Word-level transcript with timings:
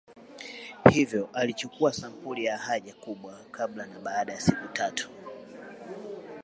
Hivyo 0.89 1.29
alichukua 1.33 1.93
sampuli 1.93 2.45
ya 2.45 2.57
haja 2.57 2.93
kubwa 2.93 3.39
kabla 3.51 3.85
na 3.85 3.99
baada 3.99 4.33
ya 4.33 4.39
siku 4.41 4.67
tatu 4.67 5.09